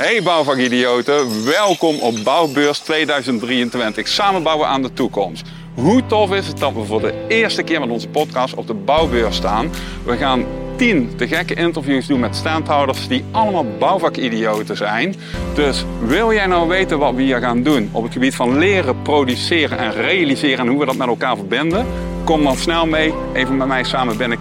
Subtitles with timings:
[0.00, 4.08] Hey bouwvakidioten, welkom op Bouwbeurs 2023.
[4.08, 5.46] Samen bouwen aan de toekomst.
[5.74, 8.74] Hoe tof is het dat we voor de eerste keer met onze podcast op de
[8.74, 9.70] Bouwbeurs staan?
[10.04, 10.44] We gaan
[10.76, 15.14] 10 te gekke interviews doen met standhouders die allemaal bouwvakidioten zijn.
[15.54, 19.02] Dus wil jij nou weten wat we hier gaan doen op het gebied van leren,
[19.02, 21.86] produceren en realiseren en hoe we dat met elkaar verbinden?
[22.24, 24.38] Kom dan snel mee, even met mij samen binnen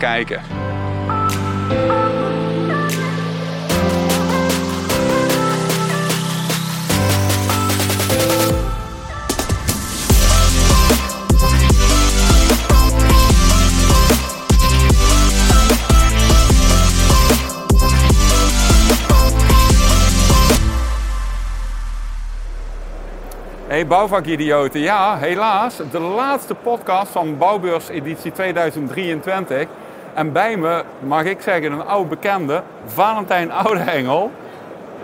[23.80, 29.66] Hey bouwvakidioten, ja helaas, de laatste podcast van Bouwbeurs editie 2023.
[30.14, 34.32] En bij me, mag ik zeggen, een oude bekende, Valentijn Oudehengel.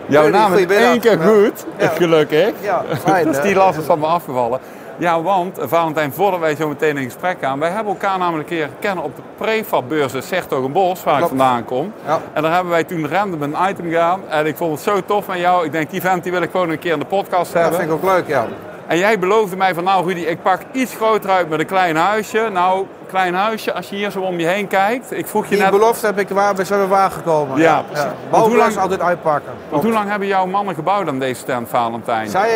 [0.06, 1.88] Jouw naam is één keer goed, Ja.
[1.88, 2.52] gelukkig.
[2.60, 4.60] Ja, fijn, dus die last is van me afgevallen.
[4.98, 8.56] Ja, want Valentijn, voordat wij zo meteen in gesprek gaan, wij hebben elkaar namelijk een
[8.56, 11.92] keer kennen op de prefab-beurs in Sertogenbos, waar ik vandaan kom.
[12.06, 12.20] Ja.
[12.32, 14.20] En daar hebben wij toen random een item gedaan.
[14.28, 15.64] En ik vond het zo tof met jou.
[15.64, 17.80] Ik denk, die vent die wil ik gewoon een keer in de podcast Dat hebben.
[17.80, 18.46] vind ik ook leuk, ja.
[18.86, 21.96] En jij beloofde mij van, nou Rudy, ik pak iets groter uit met een klein
[21.96, 22.48] huisje.
[22.52, 25.12] Nou, klein huisje, als je hier zo om je heen kijkt.
[25.12, 27.58] Ik vroeg je Die net, belofte heb ik waar, we zijn waargekomen.
[27.60, 28.06] Ja, precies.
[28.30, 29.52] Want hoe lang- altijd uitpakken.
[29.68, 32.28] want hoe lang hebben jouw mannen gebouwd aan deze stand, Valentijn?
[32.28, 32.50] Zij,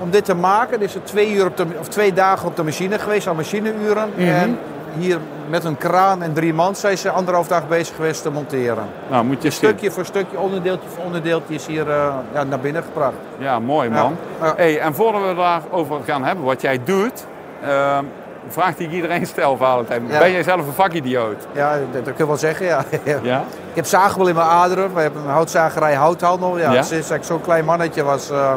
[0.00, 2.62] om dit te maken, is het twee, uur op de, of twee dagen op de
[2.62, 4.10] machine geweest, aan machineuren.
[4.14, 4.28] Mhm.
[4.28, 4.58] En
[4.98, 8.84] hier met een kraan en drie man zijn ze anderhalf dag bezig geweest te monteren.
[9.10, 12.82] Nou, moet je Stukje voor stukje, onderdeeltje voor onderdeeltje is hier eh, ja, naar binnen
[12.82, 13.14] gebracht.
[13.38, 14.16] Ja, mooi man.
[14.40, 14.54] Ja, ja.
[14.56, 17.26] Hey, en voordat we daarover gaan hebben, wat jij doet,
[17.62, 18.04] ehm
[18.48, 20.06] vraag die ik iedereen stel, Valentijn.
[20.08, 20.18] Ja.
[20.18, 21.46] Ben jij zelf een vakidioot?
[21.52, 22.84] Ja, dat, kun je wel zeggen, ja.
[23.22, 23.44] Ja?
[23.70, 24.94] Ik heb zagen in mijn aderen.
[24.94, 26.58] We hebben een houtzagerij houthandel.
[26.58, 26.82] Ja, Ja?
[26.82, 28.54] Sinds ik zo'n klein mannetje was, eh,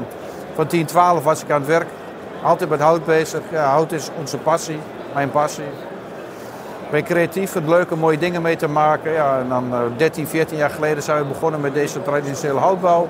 [0.56, 1.88] van 10, 12 was ik aan het werk.
[2.44, 3.41] Altijd met hout bezig.
[3.52, 4.80] Ja, hout is onze passie,
[5.14, 5.64] mijn passie.
[6.84, 9.12] Ik ben creatief, vind het leuk om mooie dingen mee te maken.
[9.12, 13.08] Ja, en dan eh, 13, 14 jaar geleden zijn we begonnen met deze traditionele houtbouw.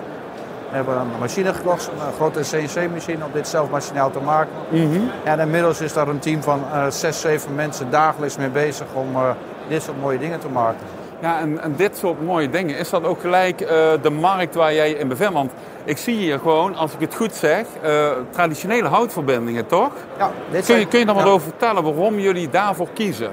[0.70, 4.52] We hebben een machine gekocht, een grote CNC-machine, om dit zelf machinaal te maken.
[4.70, 5.00] Mhm.
[5.24, 9.16] En inmiddels is daar een team van eh 6, 7 mensen dagelijks mee bezig om
[9.16, 9.30] eh,
[9.68, 10.86] dit soort mooie dingen te maken.
[11.20, 14.74] Ja, en, en dit soort mooie dingen, is dat ook gelijk eh, de markt waar
[14.74, 15.34] jij in bevindt?
[15.34, 15.52] Want
[15.84, 19.92] ik zie hier gewoon, als ik het goed zeg, eh, traditionele houtverbindingen, toch?
[20.18, 21.30] Ja, dit Kun je, kun je daar wat ja.
[21.30, 23.32] over vertellen waarom jullie daarvoor kiezen?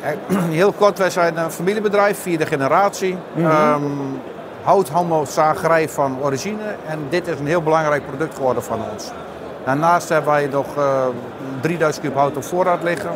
[0.00, 0.10] Eh,
[0.60, 3.16] Heel kort, wij zijn een familiebedrijf, vierde generatie.
[4.62, 6.74] Houthandel, zagerij van origine.
[6.86, 9.10] En dit is een heel belangrijk product geworden van ons.
[9.64, 11.06] Daarnaast hebben wij nog eh
[11.60, 13.10] 3000 kub hout op voorraad liggen.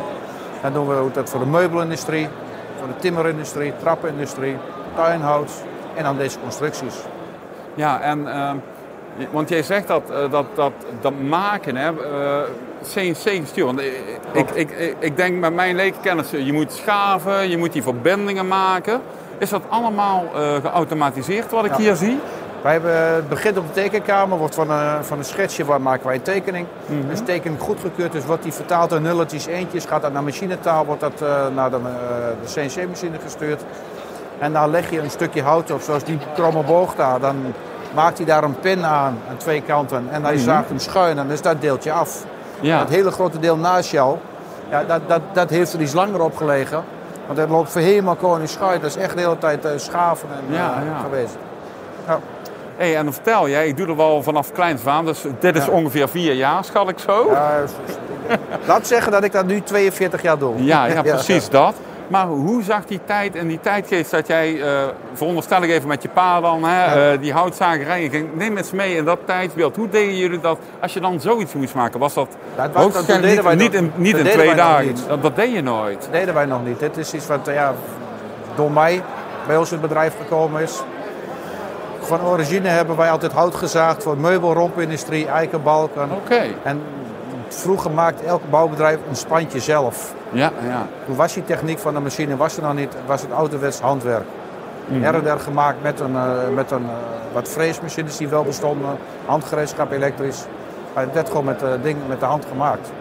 [0.61, 2.27] Dan doen we dat voor de meubelindustrie,
[2.79, 4.57] voor de timmerindustrie, trappenindustrie,
[4.95, 5.51] tuinhout
[5.95, 6.95] en dan deze constructies.
[7.75, 8.55] Ja, en, ehm,
[9.31, 12.49] want jij zegt dat, eh, dat, dat, dat maken, hè, eh,
[12.83, 13.65] CNC-gestuur.
[13.65, 13.81] Want
[14.31, 19.01] ik, ik, ik, denk met mijn lekenkennis, je moet schaven, je moet die verbindingen maken.
[19.37, 21.77] Is dat allemaal eh, geautomatiseerd wat ik Ja.
[21.77, 22.19] hier zie?
[22.61, 26.05] Wij hebben, het begint op de tekenkamer, wordt van een, van een schetsje waar maken
[26.05, 26.67] wij een tekening.
[27.09, 31.01] Dus tekening goedgekeurd, dus wordt die vertaald in nulletjes, eentjes, gaat dat naar machinetaal, wordt
[31.01, 31.81] dat eh, naar de, eh,
[32.41, 33.63] de CNC-machine gestuurd.
[34.39, 37.19] En dan leg je een stukje hout op, zoals die kromme boog daar.
[37.19, 37.35] Dan
[37.93, 40.07] maakt hij daar een pin aan, aan twee kanten.
[40.11, 40.43] En hij Mhm.
[40.43, 42.23] zaagt hem schuin en dan is dat deeltje af.
[42.59, 42.79] Ja.
[42.79, 44.17] Dat hele grote deel naast jou,
[44.69, 46.83] ja, dat, dat, dat heeft er iets langer op gelegen.
[47.25, 48.81] Want dat loopt voor helemaal koning schuin.
[48.81, 50.97] Dat is echt de hele tijd eh, schaven en, Ja, eh, ja.
[51.03, 51.35] geweest.
[52.07, 52.19] Ja.
[52.77, 55.55] Hey, en dan vertel jij, ik doe er wel vanaf kleins af aan, dus dit
[55.55, 57.29] is ongeveer vier jaar, schat ik zo?
[57.31, 57.59] Ja,
[58.65, 60.63] laat zeggen dat ik dat nu 42 jaar doe.
[60.63, 61.75] Ja, ja, precies dat.
[62.07, 66.01] Maar hoe zag die tijd en die tijdgeest dat jij, eh veronderstel ik even met
[66.01, 69.75] je pa dan, hè, eh, die houtzagerij ging, neem eens mee in dat tijdsbeeld.
[69.75, 71.99] Hoe deden jullie dat als je dan zoiets moest maken?
[71.99, 74.95] Was dat Ja, het was- dat niet, wij niet in, niet dat in twee dagen?
[75.07, 76.01] Dat, dat deed je nooit.
[76.01, 76.79] Dat deden wij nog niet.
[76.79, 77.73] Dit is iets wat ja,
[78.55, 79.01] door mij
[79.47, 80.81] bij ons in het bedrijf gekomen is.
[81.99, 86.09] Van origine hebben wij altijd hout gezaagd voor meubelrompindustrie, eikenbalken.
[86.11, 86.81] Oké, En
[87.55, 90.13] vroeger maakte elk bouwbedrijf een spantje zelf.
[90.31, 90.87] ja, ja.
[91.05, 94.25] Toen was die techniek van de machine was er nog niet, was het ouderwets handwerk.
[94.91, 98.97] Her en der gemaakt met, een, eh, met een, eh, wat freesmachines die wel bestonden,
[99.25, 100.45] handgereedschap elektrisch.
[100.93, 102.91] Maar dat gewoon met, eh, ding, met de hand gemaakt.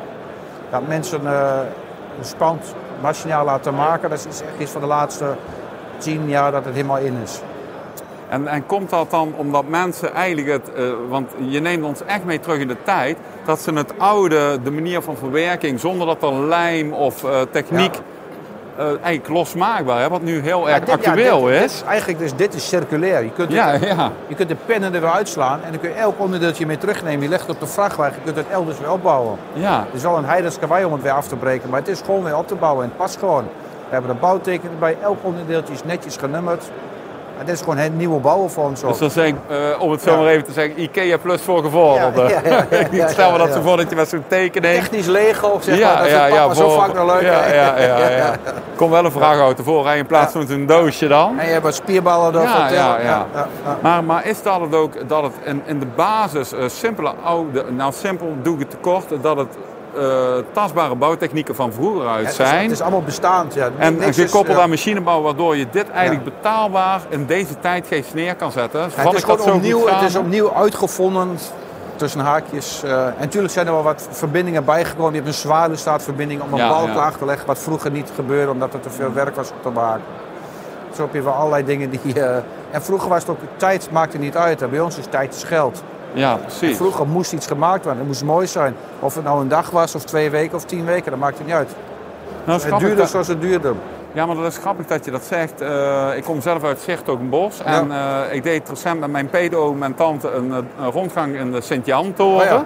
[0.71, 5.35] Dat mensen een spand machinaal laten maken, dat is echt iets van de laatste
[5.99, 7.41] tien jaar dat het helemaal in is.
[8.29, 10.71] En, en komt dat dan omdat mensen eigenlijk het,
[11.09, 14.71] want je neemt ons echt mee terug in de tijd, dat ze het oude, de
[14.71, 17.95] manier van verwerking, zonder dat er lijm of eh, techniek
[18.77, 21.79] eh, eigenlijk losmaakbaar, hè, wat nu heel Ja, erg dit- ja, actueel dit- is.
[21.79, 23.23] dit- eigenlijk, dus dit is circulair.
[23.25, 24.13] Je kunt, ja, ja.
[24.27, 27.23] je kunt de pennen er weer uitslaan en dan kun je elk onderdeeltje mee terugnemen.
[27.23, 29.37] Je legt het op de vrachtwagen, je kunt het elders weer opbouwen.
[29.53, 29.79] ja.
[29.87, 32.01] Het is wel een heidens kawaii om het weer af te breken, maar het is
[32.05, 33.45] gewoon weer op te bouwen en het past gewoon.
[33.89, 36.71] We hebben een bouwtekening bij, elk onderdeeltje is netjes genummerd.
[37.39, 38.51] Het is gewoon een nieuwe bouwen.
[38.99, 40.17] Dus zeg ik, eh, om het zo Ja.
[40.17, 42.21] maar even te zeggen, IKEA plus voor gevorderde.
[42.23, 43.65] Ja, ja, ja, ja, ja, ik stel me dat ja, zo ja.
[43.65, 44.75] voor dat je met zo'n tekening...
[44.75, 46.03] Technisch Lego, zeg ja, maar.
[46.03, 47.23] Dat ja, ja, zo vaak nog leuk.
[47.23, 48.37] Ja, ja.
[48.77, 51.39] Kom wel een vrachtauto voorrijden in plaats van een doosje dan.
[51.39, 52.69] En je hebt wat spierballen erop.
[52.71, 53.27] Ja.
[53.83, 57.65] Maar, maar is dat het ook dat het in, in de basis eh, simpele oude,
[57.71, 59.76] nou simpel doe ik het tekort, dat het eh,
[60.53, 62.63] tastbare bouwtechnieken van vroeger uit Het is, zijn.
[62.63, 63.55] het is allemaal bestaand.
[63.55, 63.71] Ja.
[63.79, 64.63] En, en gekoppeld ja.
[64.63, 68.81] aan machinebouw, waardoor je dit eigenlijk betaalbaar in deze tijdgeest neer kan zetten.
[68.81, 71.39] Het, is ik dat zo opnieuw, het is opnieuw uitgevonden
[71.97, 72.83] tussen haakjes.
[72.83, 75.11] eh, en natuurlijk zijn er wel wat verbindingen bijgekomen.
[75.13, 76.95] Je hebt een zwaluwstaatverbinding om een Ja, ja.
[76.95, 77.47] laag te leggen.
[77.47, 80.05] Wat vroeger niet gebeurde omdat er te veel werk was om te maken.
[80.95, 82.21] Zo heb je wel allerlei dingen die...
[82.23, 82.37] eh,
[82.71, 83.39] en vroeger was het ook...
[83.57, 84.71] Tijd maakte niet uit.
[84.71, 85.83] Bij ons is tijd geld.
[86.17, 86.77] Ja, precies.
[86.77, 87.99] Vroeger moest iets gemaakt worden.
[87.99, 88.75] Het moest mooi zijn.
[89.01, 91.11] Of het nou een dag was of twee weken of tien weken.
[91.11, 91.75] Dat maakt het niet uit.
[92.45, 93.73] Nou, Het duurde dat- zoals het duurde.
[94.13, 95.61] Ja, maar dat is grappig dat je dat zegt.
[95.61, 97.63] Eh, ik kom zelf uit Zicht-Bos.
[97.65, 101.53] En eh, ik deed recent met mijn pedo, mijn tante, een, eh, een rondgang in
[101.53, 102.41] de Sint-Jan-toren.
[102.41, 102.65] Oh ja.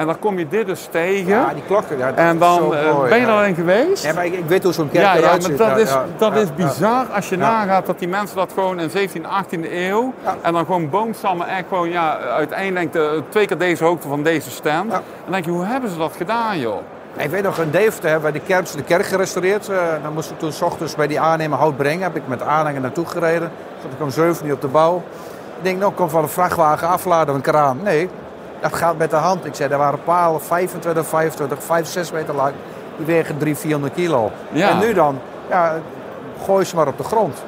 [0.00, 1.26] En daar kom je dit dus tegen.
[1.28, 1.98] Ja, die klokken.
[1.98, 3.32] Ja, en dan eh, mooi, ben je ja.
[3.32, 4.04] daarin geweest?
[4.04, 5.58] Ja, maar ik, ik weet hoe zo'n kerk Ja, ja, eruit maar ziet.
[5.58, 6.64] dat, Ja, is, ja, dat ja, is ja.
[6.66, 7.42] bizar als je Ja.
[7.42, 10.12] nagaat dat die mensen dat gewoon in 17e, 18e eeuw...
[10.24, 10.36] Ja.
[10.42, 14.50] en dan gewoon boomstammen echt gewoon, ja, uiteindelijk de, twee keer deze hoogte van deze
[14.50, 14.90] stand.
[14.92, 15.02] Ja.
[15.22, 16.78] Dan denk je, hoe hebben ze dat gedaan, joh?
[17.16, 19.68] Ik weet nog, in Deventer hebben wij de kerk, de kerk gerestaureerd.
[19.68, 22.02] Eh, dan moesten we toen s ochtends bij die aannemer hout brengen.
[22.02, 23.50] Heb ik met aanhanger naartoe gereden.
[23.82, 24.96] Zat ik om 7 uur op de bouw.
[25.56, 27.78] Ik denk, nou, kom van een vrachtwagen afladen, een kraan.
[27.82, 28.08] Nee,
[28.60, 29.44] dat gaat met de hand.
[29.44, 32.52] Ik zei, er waren palen 25, 25, 5, 6 meter lang.
[32.96, 34.30] Die wegen 300, 400 kilo.
[34.52, 34.68] Ja.
[34.70, 35.18] En nu dan,
[35.48, 35.74] ja,
[36.44, 37.42] gooi ze maar op de grond.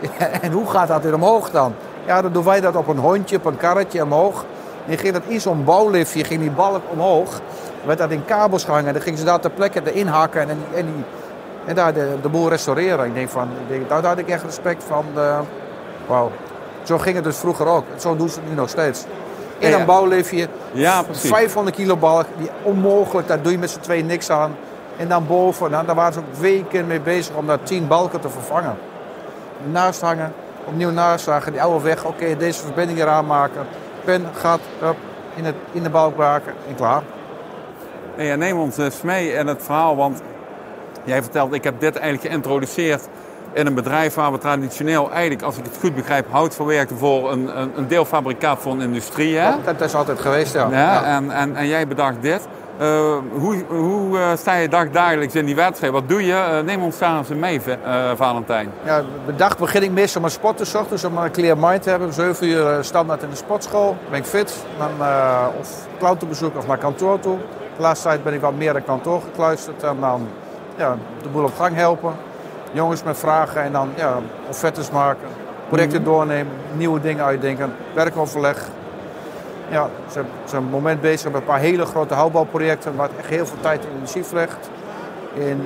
[0.42, 1.74] en hoe gaat dat weer omhoog dan?
[2.06, 4.44] Ja, dan doen wij dat op een hondje, op een karretje omhoog.
[4.84, 7.40] En je ging dat in zo'n bouwliftje, ging die balk omhoog.
[7.84, 8.92] werd dat in kabels gehangen.
[8.92, 11.04] Dan gingen ze daar ter plekke erin hakken en, en, die,
[11.64, 13.06] en daar de, de boel restaureren.
[13.06, 15.04] Ik denk van, ik denk, daar, daar had ik echt respect van.
[15.14, 15.38] eh,
[16.06, 16.30] Wauw.
[16.82, 17.84] Zo ging het dus vroeger ook.
[17.96, 19.04] Zo doen ze het nu nog steeds.
[19.58, 21.30] In een bouwliftje, Ja, precies.
[21.30, 24.56] 500 kilo balk, die onmogelijk, daar doe je met z'n tweeën niks aan.
[24.96, 28.20] En dan boven, nou, daar waren ze ook weken mee bezig om daar 10 balken
[28.20, 28.76] te vervangen.
[29.70, 30.32] Naast hangen,
[30.64, 33.66] opnieuw naast hangen, die oude weg, oké, deze verbinding eraan maken.
[34.04, 34.96] Pen, gat, up,
[35.34, 37.02] in, het, in de balk maken en klaar.
[38.16, 40.22] Nee, neem ons eens mee in het verhaal, want
[41.04, 43.08] jij vertelt, ik heb dit eigenlijk geïntroduceerd
[43.56, 47.32] in een bedrijf waar we traditioneel eigenlijk, als ik het goed begrijp, hout verwerken voor
[47.32, 49.36] een, een, een deelfabrikaat voor een industrie.
[49.36, 49.50] Hè?
[49.64, 50.68] Dat, is altijd geweest, ja.
[50.70, 51.04] Ja, Ja.
[51.04, 52.48] En, en, en jij bedacht dit.
[52.78, 55.92] Eh, hoe hoe eh, sta je dagdagelijks in die wedstrijd?
[55.92, 56.34] Wat doe je?
[56.34, 57.60] Eh, neem ons daar eens mee,
[58.14, 58.72] Valentijn.
[58.84, 61.90] Ja, de dag begin ik meestal met sporten, 's ochtends om een clear mind te
[61.90, 62.08] hebben.
[62.08, 63.96] Om 7 uur standaard in de sportschool.
[64.10, 64.64] Ben ik fit.
[64.78, 64.90] Dan,
[65.60, 67.36] of klantenbezoek of naar kantoor toe.
[67.76, 69.82] De laatste tijd ben ik wat meer naar kantoor gekluisterd.
[69.82, 70.28] En dan
[70.76, 72.12] ja, de boel op gang helpen.
[72.72, 74.18] Jongens met vragen en dan ja,
[74.48, 75.28] offertes maken.
[75.68, 77.72] Projecten doornemen, nieuwe dingen uitdenken.
[77.94, 78.68] Werkoverleg.
[79.70, 82.96] Ja, ze zijn- het moment bezig met een paar hele grote houtbouwprojecten.
[82.96, 84.70] Waar echt heel veel tijd en energie verlegt.
[85.34, 85.62] In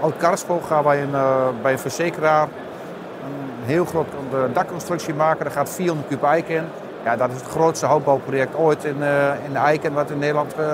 [0.00, 4.06] Oud-Karspool gaan wij een, eh, bij een verzekeraar een heel groot
[4.52, 5.44] dakconstructie maken.
[5.44, 6.64] Daar gaat 400 kub eik in.
[7.04, 10.54] Ja, dat is het grootste houtbouwproject ooit in, eh, in de eiken wat in Nederland
[10.54, 10.66] eh,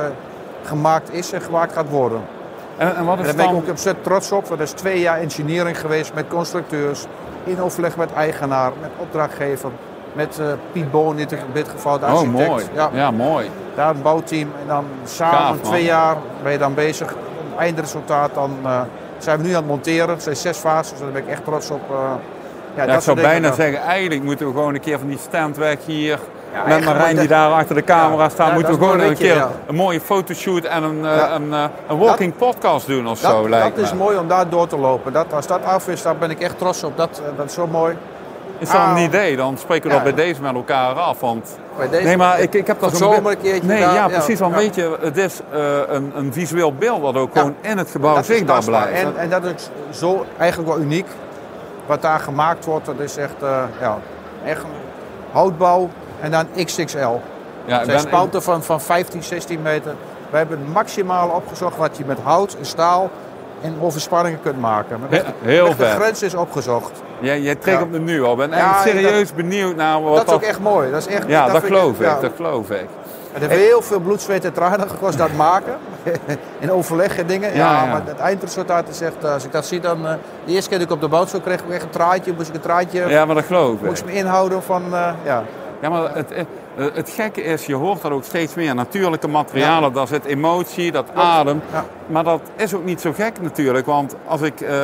[0.63, 2.21] gemaakt is en gemaakt gaat worden.
[2.77, 4.47] En, en wat En is daar ben ik ook ontzettend trots op.
[4.47, 7.05] want Dat is twee jaar engineering geweest met constructeurs.
[7.45, 9.71] In overleg met eigenaar, met opdrachtgever.
[10.13, 12.49] Met eh, Piet Boon in dit geval, de Oh, architect.
[12.49, 12.65] mooi.
[12.75, 13.51] Ja, Ja, mooi.
[13.75, 14.49] daar een bouwteam.
[14.61, 17.13] En dan samen Gaaf, twee jaar ben je dan bezig.
[17.15, 18.81] Om eindresultaat dan eh,
[19.19, 20.09] zijn we nu aan het monteren.
[20.09, 21.81] Het zijn zes fases, daar ben ik echt trots op.
[21.91, 21.97] eh,
[22.77, 25.19] ja, Ja, dat ik zou bijna zeggen, eigenlijk moeten we gewoon een keer van die
[25.19, 25.79] stand weg
[26.67, 30.01] met Marijn die daar achter de camera staat, moeten we gewoon een keer een mooie
[30.01, 33.85] fotoshoot en een, eh, een, eh, een walking podcast doen of Dat, zo, lijkt dat
[33.85, 33.99] is me.
[33.99, 35.13] mooi om daar door te lopen.
[35.13, 36.97] Dat, als dat af is, dan ben ik echt trots op.
[36.97, 37.97] Dat, eh, dat is zo mooi.
[38.59, 39.37] Is dat een idee?
[39.37, 41.21] Dan spreken we dat bij deze met elkaar af.
[41.21, 41.59] Want...
[41.77, 44.39] Bij deze, Nee, maar ik, ik heb dat zo'n een keertje Nee, daar, ja, precies.
[44.39, 45.41] Want weet je, het is
[45.89, 49.03] een, een visueel beeld dat ook gewoon in het gebouw zichtbaar blijft.
[49.03, 51.07] En, en dat is zo eigenlijk wel uniek.
[51.87, 53.35] Wat daar gemaakt wordt, dat is echt,
[53.81, 53.99] ja,
[54.45, 54.65] echt
[55.33, 55.91] houtbouw
[56.25, 56.99] en dan XXL.
[57.65, 59.95] ja, Het zijn spanten van, van 15, 16 meter.
[60.31, 63.11] We hebben het maximale opgezocht wat je met hout en staal
[63.61, 64.99] en overspanningen kunt maken.
[65.01, 66.91] Maar He- heel de grens is opgezocht.
[67.21, 67.85] Jij, jij trekt Ja.
[67.85, 68.33] op de nu al.
[68.33, 70.91] Ik ben Ja, serieus benieuwd naar wat dat is ook echt mooi.
[70.91, 72.07] Dat is echt, Ja, dat, geloof ik.
[72.07, 72.21] ja.
[72.21, 72.87] Dat geloof ik.
[73.33, 75.77] Het heeft heel veel bloed, zweet en tranen gekost dat maken.
[76.59, 77.51] In overleg en dingen.
[77.51, 77.91] Ja, Ja, ja.
[77.91, 80.07] maar het eindresultaat is echt, eh, als ik dat zie dan...
[80.07, 80.13] eh,
[80.45, 82.33] de eerste keer dat ik op de boot zo kreeg ik echt een traantje.
[82.37, 83.81] Moest ik een traantje, Ja, maar dat geloof ik.
[83.85, 85.43] moest ik me inhouden van, eh, ja.
[85.85, 86.45] Ja, maar het, eh,
[86.95, 88.75] het gekke is, je hoort dat ook steeds meer.
[88.75, 91.63] Natuurlijke materialen, daar zit emotie, dat adem.
[91.73, 91.85] Ja.
[92.07, 93.87] Maar dat is ook niet zo gek natuurlijk.
[93.87, 94.75] Want als ik eh,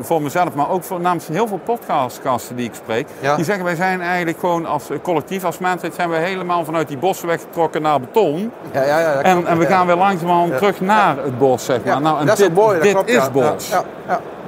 [0.00, 3.08] voor mezelf, maar ook voor, namens heel veel podcastgasten die ik spreek...
[3.20, 3.36] Ja.
[3.36, 5.94] die zeggen wij zijn eigenlijk gewoon als eh, collectief, als mensheid...
[5.94, 8.52] zijn we helemaal vanuit die bossen weggetrokken naar beton.
[8.72, 10.56] Ja, ja, ja, dat En, en we gaan weer langzamerhand Ja.
[10.56, 12.00] terug naar het bos, zeg maar.
[12.00, 13.68] Nou, en dat is dit, ook mooi, dat dit klopt, is bos.
[13.68, 13.84] Ja,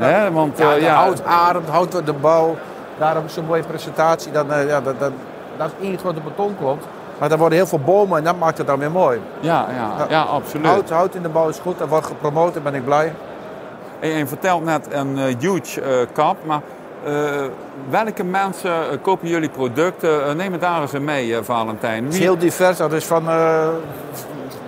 [0.00, 0.30] ja?
[0.32, 2.56] Want Ja, eh, de ja, hout ademt, hout wordt de bouw.
[2.98, 4.32] Daarom is zo'n mooie presentatie.
[4.32, 5.12] Dan, eh, ja, dat, dat,
[5.60, 6.84] dat is één grote beton klopt.
[7.18, 9.20] Maar daar worden heel veel bomen en dat maakt het dan weer mooi.
[9.40, 10.22] ja, ja, ja, Ja.
[10.22, 10.66] absoluut.
[10.66, 13.14] Hout, hout in de bouw is goed, dat wordt gepromoot, daar ben ik blij.
[14.00, 16.60] En je vertelt net een eh, huge eh, kap, maar
[17.04, 17.12] eh,
[17.90, 20.36] welke mensen kopen jullie producten?
[20.36, 22.02] Neem het daar eens mee, Valentijn.
[22.04, 22.76] Het is Wie- heel divers.
[22.76, 23.22] Dat is van,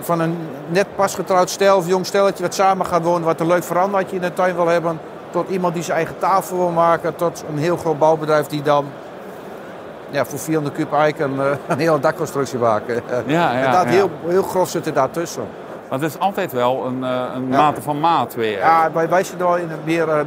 [0.00, 0.36] van een
[0.68, 4.16] net pas getrouwd stel of jong stelletje dat samen gaat wonen, wat een leuk verandertje
[4.16, 5.00] in de tuin wil hebben.
[5.30, 8.84] Tot iemand die zijn eigen tafel wil maken, tot een heel groot bouwbedrijf die dan
[10.12, 12.94] ja, voor 400 kub eik een, eh, een hele dakconstructie maken.
[13.26, 13.88] Ja, en ja, dat ja.
[13.90, 15.42] heel, heel grof zit er daartussen.
[15.88, 17.56] Maar het is altijd wel een, eh, een Ja.
[17.56, 18.58] mate van maat weer.
[18.58, 20.18] Ja, wij, wij zitten wel in het meer eh,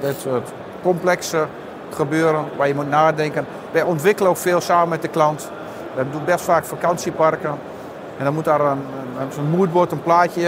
[0.00, 0.48] dit soort
[0.82, 1.46] complexe
[1.90, 3.46] gebeuren waar je moet nadenken.
[3.70, 5.50] Wij ontwikkelen ook veel samen met de klant.
[5.94, 7.50] We doen best vaak vakantieparken.
[8.18, 8.84] En dan moet daar een,
[9.20, 10.40] een, zo'n moodboard, een plaatje.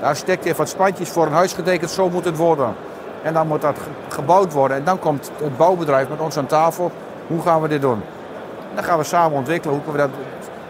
[0.00, 2.74] De architect heeft wat spandjes voor een huis getekend, zo moet het worden.
[3.22, 4.76] En dan moet dat ge- gebouwd worden.
[4.76, 6.90] En dan komt het bouwbedrijf met ons aan tafel.
[7.26, 8.02] Hoe gaan we dit doen?
[8.70, 9.74] En dan gaan we samen ontwikkelen.
[9.76, 10.18] Hoe kunnen we dat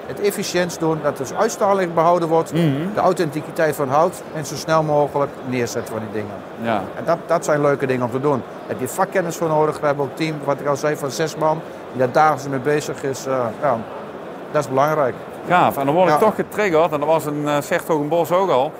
[0.07, 2.51] het efficiënt doen, dat de uitstraling behouden wordt.
[2.95, 6.37] De authenticiteit van hout en zo snel mogelijk neerzetten van die dingen.
[6.63, 6.83] Ja.
[6.97, 8.39] En dat, dat zijn leuke dingen om te doen.
[8.39, 9.81] Daar heb je vakkennis voor nodig.
[9.81, 11.61] We hebben ook een team, wat ik al zei, van zes man.
[11.91, 13.27] Die daar dagelijks mee bezig is.
[13.27, 13.77] Eh, ja,
[14.51, 15.15] dat is belangrijk.
[15.49, 15.77] Gaaf.
[15.77, 16.21] En dan word ik Ja.
[16.21, 18.73] toch getriggerd, en dat was een uh, Zertogenbos ook al.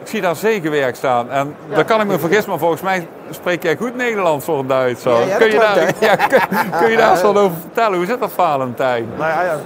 [0.00, 1.30] Ik zie daar zegenwerk staan.
[1.30, 4.66] En daar kan ik me vergissen, maar volgens mij spreek jij goed Nederlands voor een.
[4.68, 7.56] Ja, ja, dat kun, je klopt, daar, ja, kun, kun je daar eens wat over
[7.60, 7.96] vertellen?
[7.98, 9.08] Hoe zit dat, Valentijn?
[9.16, 9.56] Nou ja, ja,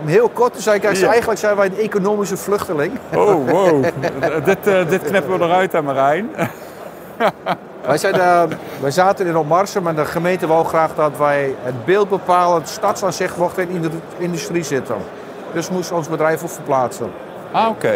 [0.00, 1.08] om heel kort te zijn, kijk, Ja.
[1.08, 2.98] eigenlijk zijn wij een economische vluchteling.
[3.14, 3.84] Oh, wow.
[4.44, 6.30] dit, eh, dit knippen we eruit, hè Marijn?
[7.86, 8.42] Wij, zijn, eh,
[8.80, 13.68] wij zaten in Opmarsen, maar de gemeente wou graag dat wij het beeldbepalend stadsaanzicht mochten
[13.68, 14.96] in de industrie zitten.
[15.52, 17.10] Dus moest ons bedrijf ook verplaatsen.
[17.52, 17.94] Ah, oké.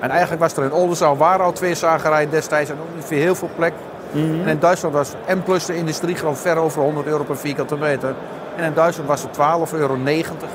[0.00, 3.18] En eigenlijk was er in Oldenzaal waren al twee zagerijen destijds en ook niet veel
[3.18, 3.72] heel veel plek.
[4.12, 7.76] En in Duitsland was M plus de industrie gewoon ver over 100 euro per vierkante
[7.76, 8.14] meter.
[8.56, 9.96] En in Duitsland was het 12,90 euro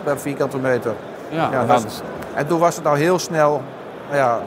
[0.04, 0.94] per vierkante meter.
[1.30, 2.02] Ja, Ja, is-
[2.34, 3.62] En toen was het nou heel snel
[4.06, 4.40] nou ja,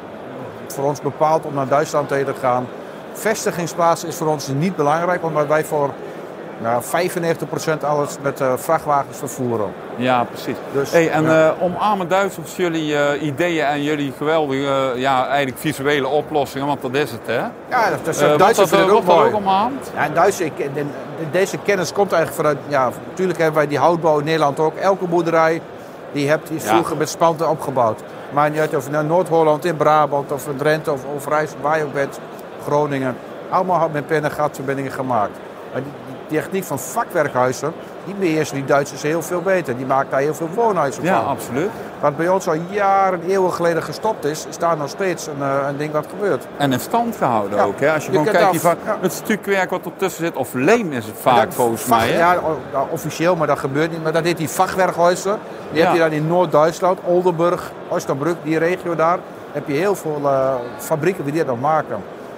[0.66, 2.66] voor ons bepaald om naar Duitsland te gaan.
[3.12, 5.90] Vestigingsplaats is voor ons niet belangrijk, omdat wij voor
[6.62, 9.72] nou, 95% alles met eh, vrachtwagens vervoeren.
[9.96, 10.56] ja, precies.
[10.72, 11.46] Dus, Hey, en ja.
[11.48, 16.94] eh, omarmen Duitsers jullie eh, ideeën en jullie geweldige, ja, eigenlijk visuele oplossingen, want dat
[16.94, 17.34] is het, hè?
[17.68, 19.90] ja, dat, wordt Duitsers dat, vinden het ook ook omarmd?
[19.94, 20.84] Ja, in Duits, ik, de- de-
[21.30, 24.74] deze kennis komt eigenlijk vanuit, ja, natuurlijk hebben wij die houtbouw in Nederland ook.
[24.76, 25.60] Elke boerderij
[26.12, 26.68] die hebt, die is Ja.
[26.70, 28.00] vroeger met spanten opgebouwd.
[28.32, 31.92] Maar niet uit of Noord-Holland, in Brabant of in Drenthe of Overijssel, waar je ook
[31.92, 32.20] bent,
[32.64, 33.16] Groningen.
[33.50, 35.38] Allemaal met pen en gatverbindingen gemaakt.
[35.72, 35.92] Maar die,
[36.28, 37.72] die techniek van vakwerkhuizen,
[38.04, 39.76] die beheersen die Duitsers heel veel beter.
[39.76, 41.26] Die maken daar heel veel woonhuizen Ja, van.
[41.26, 41.70] absoluut.
[42.00, 45.66] Wat bij ons al jaren, eeuwen geleden gestopt is, is daar nog steeds een, eh,
[45.68, 46.46] een ding wat gebeurt.
[46.56, 47.92] En in stand gehouden Ja, ook, hè?
[47.92, 48.98] Als je, je gewoon kijkt, die daar- va- ja.
[49.00, 52.18] het stukwerk wat ertussen zit, of leem is het vaak dat volgens mij, hè?
[52.18, 52.40] Ja,
[52.90, 54.02] officieel, maar dat gebeurt niet.
[54.02, 55.38] Maar dat heet die vakwerkhuizen.
[55.70, 55.84] Die Ja.
[55.86, 59.18] heb je dan in Noord-Duitsland, Oldenburg, Osnabrück, die regio daar.
[59.52, 61.96] heb je heel veel eh, fabrieken die dit nog maken.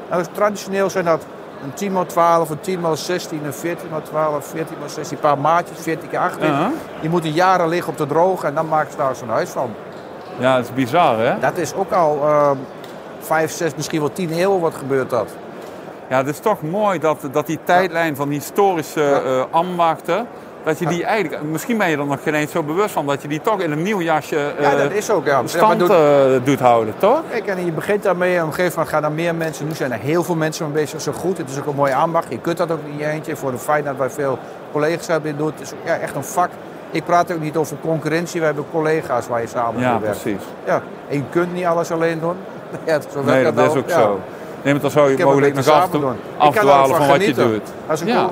[0.09, 1.23] Nou, dus traditioneel zijn dat
[1.64, 5.16] een 10 x 12, een 10 x 16, een 14 x 12, 14 x 16,
[5.16, 6.46] een paar maatjes, 14 keer 18.
[6.46, 6.70] Ja.
[7.00, 9.70] Die moeten jaren liggen op de droge en dan maken ze daar zo'n huis van.
[10.38, 11.38] Ja, dat is bizar, hè?
[11.38, 12.50] Dat is ook al eh
[13.20, 15.28] 5, 6, misschien wel 10 eeuwen wat gebeurt dat.
[16.08, 19.20] Ja, het is toch mooi dat, dat die tijdlijn van historische Ja.
[19.22, 20.26] eh, ambachten,
[20.68, 23.22] dat je die eigenlijk, misschien ben je er nog geen eens zo bewust van, dat
[23.22, 25.26] je die toch in een nieuw jasje Ja, eh, dat is ook.
[25.26, 25.42] Ja.
[25.44, 27.20] Stand doe- eh, doet houden, toch?
[27.30, 29.66] Kijk, en je begint daarmee en op een gegeven moment gaan er meer mensen.
[29.66, 31.08] Nu zijn er heel veel mensen mee bezig.
[31.08, 31.38] Ook goed.
[31.38, 32.26] Het is ook een mooie ambacht.
[32.30, 33.37] Je kunt dat ook niet in je eentje.
[33.37, 34.38] Voor de feit dat wij veel
[34.72, 35.46] collega's hebben doen.
[35.46, 36.50] Het is ook ja, echt een vak.
[36.90, 38.40] Ik praat ook niet over concurrentie.
[38.40, 40.20] We hebben collega's waar je samen Ja, mee werkt.
[40.22, 40.42] precies.
[40.66, 42.37] Ja, en je kunt niet alles alleen doen.
[42.87, 44.00] Ja, zo werkt Nee, dat is ook Ja.
[44.00, 44.20] zo.
[44.62, 45.96] Neem het dan Ik een mogelijk nog af te.
[45.98, 46.04] Ik
[46.38, 47.62] afdwalen ervan van wat je doet.
[47.87, 48.30] Als een, Ja.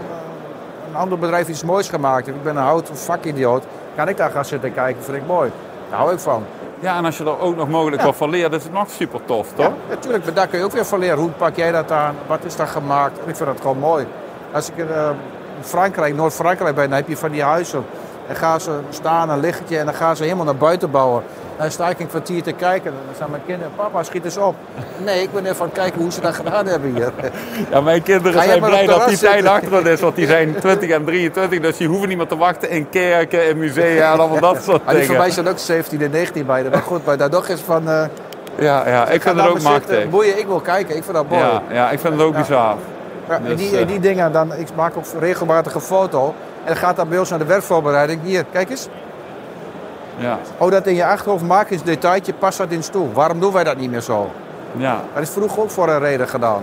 [0.97, 2.39] Een ander bedrijf iets moois gemaakt heeft.
[2.39, 3.65] Ik ben een hout vakidioot.
[3.97, 5.03] Kan ik daar gaan zitten kijken.
[5.03, 5.51] vind ik mooi.
[5.91, 6.45] Daar hou ik van.
[6.81, 8.07] Ja, en als je er ook nog mogelijk Ja.
[8.09, 9.67] wat van leert, is het nog super tof, toch?
[9.67, 11.19] Ja, natuurlijk, maar daar kun je ook weer van leren.
[11.19, 12.15] Hoe pak jij dat aan?
[12.27, 13.19] Wat is daar gemaakt?
[13.23, 14.07] En ik vind dat gewoon mooi.
[14.53, 15.11] Als ik in eh,
[15.61, 17.85] Frankrijk, Noord-Frankrijk ben, dan heb je van die huizen.
[18.29, 21.23] En gaan ze staan, een liggetje, en dan gaan ze helemaal naar buiten bouwen.
[21.59, 22.93] Dan sta ik een kwartier te kijken.
[23.07, 24.55] Dan staan mijn kinderen, papa, schiet eens op.
[25.05, 27.13] Nee, ik ben even aan het kijken hoe ze dat gedaan hebben hier.
[27.71, 30.91] Ja, mijn kinderen zijn maar blij dat die tijd achter is, want die zijn 20
[30.91, 34.41] en 23, dus die hoeven niet meer te wachten in kerken, in musea en allemaal
[34.41, 35.33] dat soort Maar die van mij dingen.
[35.45, 36.65] zijn ook 17 en 19 bij.
[36.71, 37.89] Maar goed, maar daar nog eens van...
[37.91, 38.05] eh
[38.59, 40.09] Ja, ja, ik vind het ook maar machtig.
[40.11, 40.97] Boeien, ik wil kijken.
[40.97, 41.43] Ik vind dat mooi.
[41.43, 42.77] Ja, ja, ik vind het ook bizar.
[43.29, 46.27] Ja, en Dus, die, eh, die dingen, dan, ik maak ook regelmatig een foto.
[46.61, 48.21] En dan gaat dat bij ons naar de werkvoorbereiding.
[48.23, 48.89] Hier, kijk eens.
[50.19, 53.11] Ja, Oh, dat in je achterhoofd maak eens een detailtje, past dat in stoel.
[53.13, 54.31] Waarom doen wij dat niet meer zo?
[54.77, 55.01] ja.
[55.15, 56.63] Dat is vroeger ook voor een reden gedaan.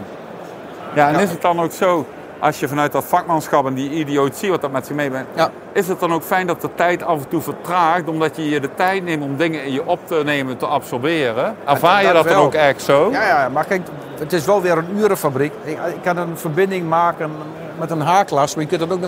[0.93, 1.19] ja, en Ja.
[1.19, 2.05] is het dan ook zo,
[2.39, 5.50] als je vanuit dat vakmanschap en die idiotie wat dat met zich mee brengt, Ja.
[5.72, 8.60] is het dan ook fijn dat de tijd af en toe vertraagt, omdat je je
[8.60, 11.55] de tijd neemt om dingen in je op te nemen, te absorberen?
[11.65, 13.10] Ervaar je dat dat dan ook echt zo?
[13.12, 13.81] Ja, ja, maar kijk,
[14.19, 15.53] het is wel weer een urenfabriek.
[15.63, 17.31] Ik, ik kan een verbinding maken
[17.79, 19.01] met een haaklas, maar je, kunt het ook,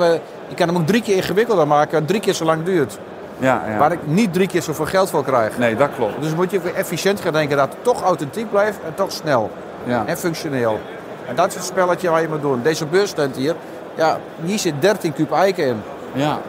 [0.47, 2.99] je kan hem ook drie keer ingewikkelder maken, en drie keer zo lang duurt.
[3.37, 3.77] Ja, ja.
[3.77, 5.57] Waar ik niet drie keer zoveel geld voor krijg.
[5.57, 6.21] Nee, dat klopt.
[6.21, 9.51] Dus moet je efficiënt gaan denken dat het toch authentiek blijft en toch snel.
[9.83, 10.03] Ja.
[10.05, 10.79] En functioneel.
[11.27, 12.61] En dat is het spelletje waar je moet doen.
[12.61, 13.55] Deze beurstent hier,
[13.95, 15.81] ja, hier zit 13 kub eiken in.
[16.13, 16.39] Ja.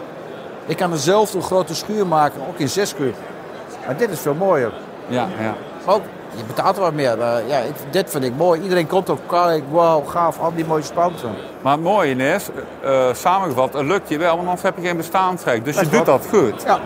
[0.66, 3.14] Ik kan dezelfde grote schuur maken, ook in 6 kub.
[3.86, 4.72] Maar dit is veel mooier.
[5.08, 5.54] Ja, ja.
[5.84, 6.02] Ook,
[6.36, 7.20] je betaalt wat meer.
[7.20, 8.60] Eh, ja, ik, dit vind ik mooi.
[8.60, 9.60] Iedereen komt op elkaar.
[9.70, 11.30] Wauw, gaaf, al die mooie spanten.
[11.62, 12.48] Maar het mooie is,
[12.82, 15.64] eh, samengevat, het lukt je wel, want anders heb je geen bestaansrecht.
[15.64, 16.62] Dus Dat je doet dat goed.
[16.66, 16.78] Ja,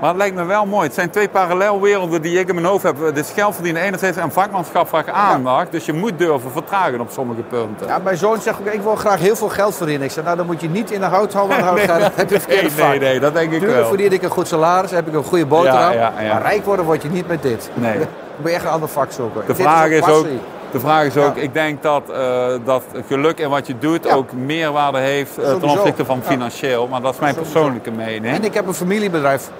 [0.00, 0.86] Maar het lijkt me wel mooi.
[0.86, 3.00] Het zijn twee parallelwerelden die ik in mijn hoofd heb.
[3.00, 5.72] Het is geld verdienen enerzijds en vakmanschap vraagt aandacht.
[5.72, 7.86] Dus je moet durven vertragen op sommige punten.
[7.86, 10.06] ja, mijn zoon zegt ook, ik wil graag heel veel geld verdienen.
[10.06, 12.40] Ik zeg, nou dan moet je niet in de hout houden, want dan heb je
[12.48, 13.86] nee, nee, nee, dat denk ik wel.
[13.86, 15.92] verdien ik een goed salaris, heb ik een goede boterham.
[15.92, 16.32] Ja, ja, ja.
[16.32, 17.70] Maar rijk worden word je niet met dit.
[17.74, 17.98] Nee.
[18.36, 19.42] Moet je echt een ander vak zoeken.
[19.46, 20.26] De vraag is ook,
[20.70, 21.42] de vraag is ook Ja.
[21.42, 24.14] ik denk dat, eh, dat geluk in wat je doet Ja.
[24.14, 26.86] ook meerwaarde heeft eh, ten opzichte van financieel.
[26.88, 27.52] Maar dat is mijn Sowieso.
[27.52, 28.34] persoonlijke mening.
[28.34, 29.50] En ik heb een familiebedrijf.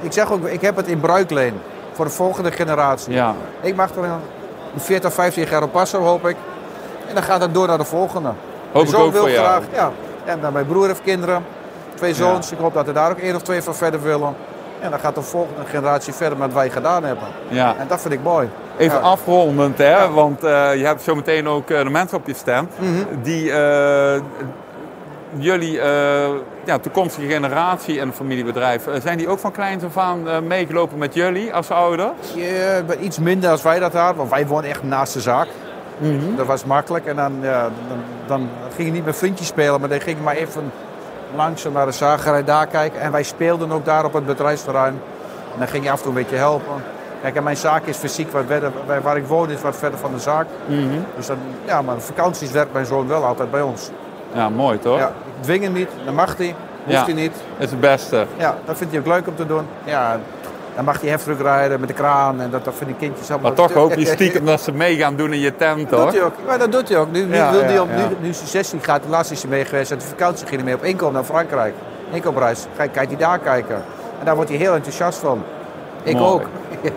[0.00, 1.60] Ik zeg ook, ik heb het in bruikleen.
[1.92, 3.12] Voor de volgende generatie.
[3.12, 4.10] Ja, Ik mag er een
[4.80, 6.36] 40, 50 jaar op passen, hoop ik.
[7.08, 8.30] En dan gaat het door naar de volgende.
[8.72, 9.44] hoop ik zoon ook wil voor jou.
[9.46, 9.90] graag, ja.
[10.24, 11.44] En dan mijn broer heeft kinderen.
[11.94, 12.52] Twee zoons.
[12.52, 14.34] Ik hoop dat er daar ook één of twee van verder willen.
[14.80, 17.24] En dan gaat de volgende generatie verder met wat wij gedaan hebben.
[17.48, 17.74] Ja.
[17.78, 18.48] En dat vind ik mooi.
[18.78, 19.02] Even Ja.
[19.04, 20.10] afrondend, hè, Ja.
[20.10, 22.68] want eh, je hebt zometeen ook eh, de mensen op je stem.
[22.78, 23.22] Mhm.
[23.22, 24.20] Die eh,
[25.36, 25.72] jullie
[26.64, 31.54] ja, toekomstige generatie en familiebedrijf, zijn die ook van kleins af aan meegelopen met jullie
[31.54, 32.10] als ouder?
[32.34, 35.48] Je bent iets minder als wij dat hadden, want wij woonden echt naast de zaak.
[35.98, 36.36] Mhm.
[36.36, 37.06] Dat was makkelijk.
[37.06, 40.22] En dan, ja, dan, dan ging je niet met vriendjes spelen, maar dan ging je
[40.22, 40.72] maar even
[41.36, 43.00] langzaam naar de zagerij daar kijken.
[43.00, 45.00] En wij speelden ook daar op het bedrijfsterrein.
[45.52, 46.74] En dan ging je af en toe een beetje helpen.
[47.22, 50.12] Kijk, en mijn zaak is fysiek wat verder, waar- ik woon is wat verder van
[50.14, 50.46] de zaak.
[50.66, 50.98] Mhm.
[51.16, 53.90] Dus dan, ja, maar vakanties werkt mijn zoon wel altijd bij ons.
[54.32, 54.98] Ja, mooi toch?
[54.98, 57.04] Ja, ik dwing hem niet, dan mag hij, hoeft Ja.
[57.04, 57.32] hij niet.
[57.58, 58.26] is het beste.
[58.36, 59.66] Ja, dat vindt hij ook leuk om te doen.
[59.84, 60.18] Ja,
[60.74, 63.52] dan mag hij heftruck rijden met de kraan en dat, dat vinden die kindjes allemaal...
[63.52, 66.12] Maar toch hoop je stiekem dat ze mee gaan doen in je tent, Dat doet
[66.12, 66.32] hij ook.
[66.46, 67.10] Maar dat doet hij ook.
[67.12, 69.42] Nu, nu, Ja, wil hij ja, op, nu, nu is hij 16 gaat, laatst is
[69.42, 69.90] hij mee geweest.
[69.90, 71.74] En de vakantie ging hij mee op inkomen naar Frankrijk.
[72.12, 72.66] Inkoopreis.
[72.76, 73.76] Ga kijkt hij daar kijken.
[74.18, 75.42] En daar wordt hij heel enthousiast van.
[76.02, 76.24] Ik Mooi.
[76.32, 76.42] ook.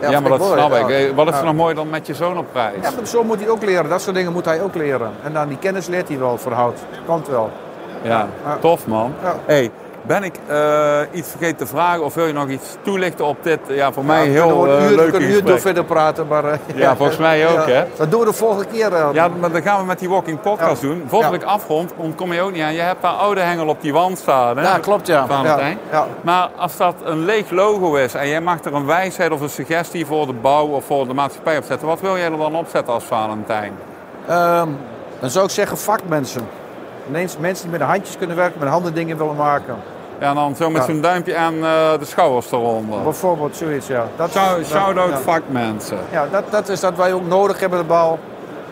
[0.10, 0.90] Ja, maar dat snap ik.
[0.90, 1.44] Eh, Wat is er Ja.
[1.44, 2.76] nou mooi dan met je zoon op prijs?
[2.82, 3.90] Ja, maar zo moet hij ook leren.
[3.90, 5.12] Dat soort dingen moet hij ook leren.
[5.24, 6.80] En dan die kennis leert hij wel verhoud.
[7.06, 7.52] Komt wel.
[8.02, 8.58] Ja, Ja.
[8.62, 9.14] tof man.
[9.46, 9.72] Hey,
[10.06, 13.60] ben ik eh, iets vergeten te vragen of wil je nog iets toelichten op dit,
[13.68, 15.60] ja, voor mij Ja, heel wel eh, we kunnen door gesprek?
[15.60, 16.28] verder praten.
[16.28, 17.84] Maar, eh, Ja, volgens mij ook, hè?
[17.98, 19.14] Dat doen we de volgende keer.
[19.14, 21.04] Ja, maar dan gaan we met die walking podcast doen.
[21.08, 21.36] Voordat Ja.
[21.38, 22.74] ik afrond, ontkom je ook niet aan.
[22.74, 24.64] Je hebt daar oude hengel op die wand staan, hè?
[24.64, 25.28] Ja, klopt ja.
[25.28, 25.78] Valentijn.
[25.92, 26.06] Ja.
[26.22, 29.50] Maar als dat een leeg logo is en jij mag er een wijsheid of een
[29.50, 32.56] suggestie voor de bouw of voor de maatschappij op zetten, wat wil jij er dan
[32.56, 33.74] opzetten als Valentijn?
[34.28, 34.68] Ehm,
[35.20, 36.48] dan zou ik zeggen vakmensen.
[37.10, 39.76] Ineens mensen die met de handjes kunnen werken, met handen dingen willen maken.
[40.24, 43.04] Ja, en dan zo met zo'n duimpje en eh, de schouders eronder.
[43.04, 44.08] Bijvoorbeeld zoiets, ja.
[44.16, 45.18] Dat, Shout- dat- Shout-out ja.
[45.18, 45.98] vakmensen.
[46.12, 48.20] Ja, dat, dat is dat wij ook nodig hebben, de bal.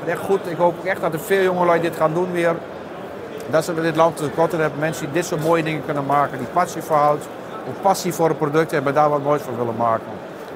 [0.06, 2.56] En echt goed, ik hoop echt dat er veel jongelui dit gaan doen weer.
[3.50, 4.80] Dat ze dit land tekort hebben.
[4.80, 6.38] Mensen die dit soort mooie dingen kunnen maken.
[6.38, 7.24] Die passie voor hout.
[7.70, 8.94] Of passie voor een product hebben.
[8.94, 10.06] Daar wat moois van willen maken.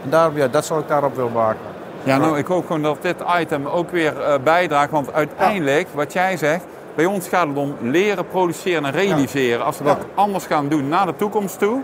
[0.03, 1.59] En daarom, ja, dat zou ik daarop willen maken.
[2.03, 4.91] Ja, nou, ik hoop gewoon dat dit item ook weer eh, bijdraagt.
[4.91, 6.63] Want uiteindelijk, wat jij zegt,
[6.95, 9.65] bij ons gaat het om leren, produceren en realiseren.
[9.65, 11.79] Als we dat anders gaan doen naar de toekomst toe.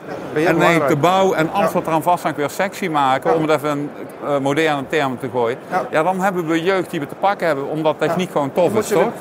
[0.45, 1.73] En nee, de bouw en alles Ja.
[1.73, 3.35] wat eraan vasthangt weer sexy maken.
[3.35, 3.89] Om het even een
[4.25, 5.57] eh, moderne term te gooien.
[5.91, 6.03] Ja.
[6.03, 7.69] Dan hebben we jeugd die we te pakken hebben.
[7.69, 9.11] Omdat techniek gewoon tof is, toch?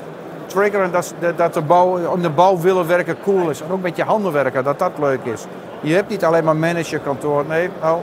[0.47, 3.61] triggeren dat, dat- dat de bouw, om de bouw willen werken cool is.
[3.61, 5.45] En ook met je handen werken, dat dat leuk is.
[5.81, 7.45] Je hebt niet alleen maar managerkantoor.
[7.49, 7.99] Nee, nou,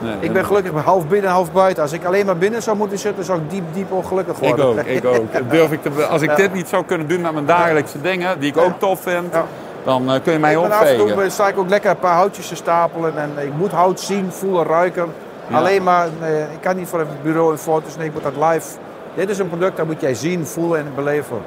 [0.00, 1.82] Nee, ik ben gelukkig half binnen, half buiten.
[1.82, 4.66] Als ik alleen maar binnen zou moeten zitten, zou ik diep, diep ongelukkig Ik worden.
[4.66, 5.26] ook, ik ook.
[5.50, 6.36] Durf ik te, als ik Ja.
[6.36, 9.44] dit niet zou kunnen doen met mijn dagelijkse dingen, die ik ook tof vind, Ja.
[9.84, 11.16] dan eh, kun je mij Ik ben af en opvegen.
[11.18, 13.18] toe sta ik ook lekker een paar houtjes te stapelen.
[13.18, 15.06] En ik moet hout zien, voelen, ruiken.
[15.52, 18.50] Alleen maar, nee, ik kan niet voor het bureau een foto's nemen, ik moet dat
[18.52, 18.68] live.
[19.14, 21.38] Dit is een product dat moet jij zien, voelen en beleven.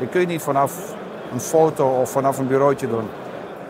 [0.00, 0.72] Dat kun je niet vanaf
[1.32, 3.08] een foto of vanaf een bureautje doen.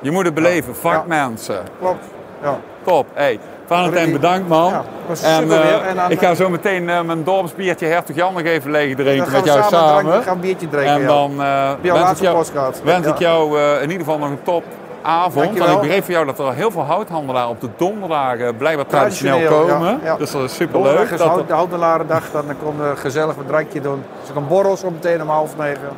[0.01, 1.63] Je moet het beleven, vakmensen.
[1.79, 2.05] Klopt,
[2.43, 2.59] ja.
[2.85, 3.07] Top.
[3.15, 4.71] Hey, Valentijn, bedankt man.
[4.71, 4.83] Ja,
[5.23, 8.71] en, eh, En dan, ik ga zo meteen eh, mijn dorpsbiertje Hertog Jan nog even
[8.71, 10.05] leeg drinken met jou samen, samen.
[10.05, 10.93] drank- gaan een biertje drinken.
[10.95, 12.45] en dan eh, jouw wens, ik jou,
[12.85, 15.35] wens ik jou eh, in ieder geval nog een topavond.
[15.35, 15.67] Dankjewel.
[15.67, 19.37] Want ik begreep van jou dat er heel veel houthandelaren op de donderdagen blijkbaar traditioneel
[19.37, 19.99] Traditioneel, komen.
[20.03, 20.17] ja, ja.
[20.17, 21.13] Dus dat is super Donderdag leuk.
[21.13, 24.03] is Dat de houtelarendag, dan komen we gezellig een drankje doen.
[24.21, 25.89] Dus ik een borrel zo meteen om half negen.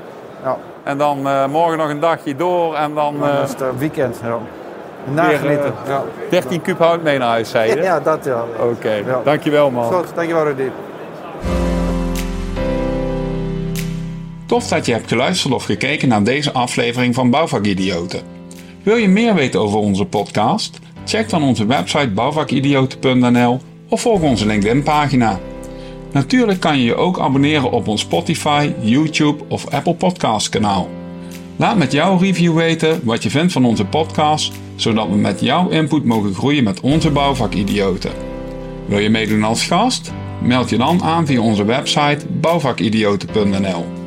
[0.44, 3.60] Ja, en dan eh, morgen nog een dagje door en dan dan eh, is het
[3.60, 4.20] eh, weekend.
[4.24, 4.38] Ja.
[5.14, 5.72] Nagenieten.
[5.86, 6.04] ja.
[6.30, 7.76] 13 kub hout mee naar huis, zei je?
[7.90, 8.44] ja, dat ja.
[8.70, 9.20] Oké, Ja.
[9.24, 9.92] dankjewel man.
[9.92, 10.68] Goed, dankjewel Rudy.
[14.46, 18.20] Tof dat je hebt geluisterd of gekeken naar deze aflevering van Bouwvakidioten.
[18.82, 20.78] Wil je meer weten over onze podcast?
[21.04, 25.38] Check dan onze website bouwvakidioten.nl of volg onze LinkedIn pagina.
[26.12, 30.88] Natuurlijk kan je je ook abonneren op ons Spotify, YouTube of Apple Podcast kanaal.
[31.58, 35.68] Laat met jouw review weten wat je vindt van onze podcast, zodat we met jouw
[35.68, 38.12] input mogen groeien met onze bouwvakidioten.
[38.86, 40.12] Wil je meedoen als gast?
[40.42, 43.97] Meld je dan aan via onze website bouwvakidioten.nl.